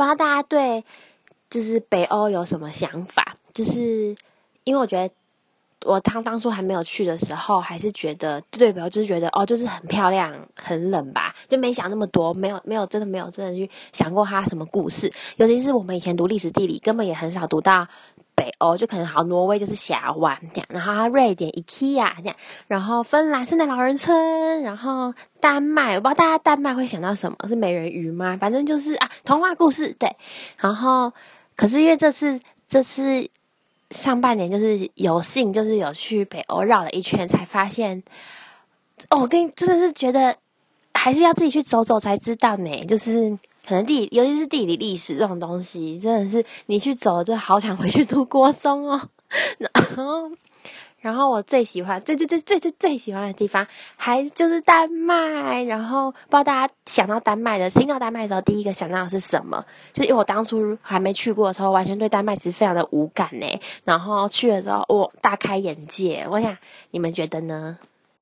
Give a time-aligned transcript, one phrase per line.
[0.00, 0.82] 不知道大家对
[1.50, 3.36] 就是北欧有什么想法？
[3.52, 4.16] 就是
[4.64, 5.12] 因为我觉得。
[5.86, 15.10] 我当当初还没有去的时候，还是觉得对表，就是觉得哦，就是很漂亮，很冷吧，就没想那么多，没有没有真的没有真的去想过它什么故事。
[15.36, 17.88] 尤其是我们以前读历史地理，根本也很少读到
[18.40, 22.36] 北欧，就可能好挪威就是峡湾这样，然后瑞典 IKEA 这样，
[22.68, 28.38] 然后芬兰圣诞老人村，然后丹麦，我不知道大家丹麦会想到什么是美人鱼吗？
[28.40, 30.10] 反正就是啊，童话故事对。
[30.56, 31.12] 然后
[31.54, 33.28] 可是因为这次这次。
[33.90, 38.00] 上半年就是有幸，就是有去北欧绕了一圈，才发现，
[39.08, 40.36] 哦，我跟你真的是觉得，
[40.94, 42.84] 还是要自己去走走才知道呢。
[42.84, 43.36] 就是
[43.70, 49.08] 可能地，尤其是地理历史这种东西，真的是你去走了，就好想回去读国中哦。
[49.58, 50.32] 然后。
[51.02, 55.62] 然后我最喜欢最最最最最最喜欢的地方，还就是丹麦。
[55.62, 59.64] 然后不知道大家想到丹麦的，听到丹麦的时候，第一个想到的是什么？
[59.94, 63.46] 就因为我当初还没去过的时候，完全对丹麦其实非常的无感呢。
[63.84, 66.26] 然后去了之后，我大开眼界。
[66.30, 66.54] 我想
[66.90, 67.78] 你们觉得呢？